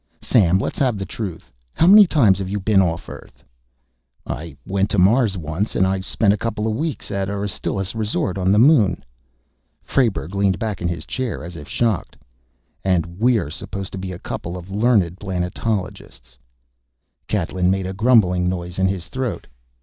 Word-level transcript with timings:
"Sam, 0.23 0.57
let's 0.57 0.79
have 0.79 0.97
the 0.97 1.05
truth. 1.05 1.51
How 1.73 1.85
many 1.85 2.07
times 2.07 2.39
have 2.39 2.49
you 2.49 2.59
been 2.59 2.81
off 2.81 3.07
Earth?" 3.07 3.43
"I 4.25 4.57
went 4.65 4.89
to 4.89 4.97
Mars 4.97 5.37
once. 5.37 5.75
And 5.75 5.85
I 5.85 5.99
spent 5.99 6.33
a 6.33 6.37
couple 6.39 6.67
of 6.67 6.73
weeks 6.73 7.11
at 7.11 7.29
Aristillus 7.29 7.93
Resort 7.93 8.35
on 8.35 8.51
the 8.51 8.57
Moon." 8.57 9.05
Frayberg 9.83 10.33
leaned 10.33 10.57
back 10.57 10.81
in 10.81 10.87
his 10.87 11.05
chair 11.05 11.43
as 11.43 11.55
if 11.55 11.69
shocked. 11.69 12.17
"And 12.83 13.19
we're 13.19 13.51
supposed 13.51 13.91
to 13.91 13.99
be 13.99 14.11
a 14.11 14.17
couple 14.17 14.57
of 14.57 14.71
learned 14.71 15.19
planetologists!" 15.19 16.35
Catlin 17.27 17.69
made 17.69 17.95
grumbling 17.95 18.49
noise 18.49 18.79
in 18.79 18.87
his 18.87 19.07
throat. 19.07 19.45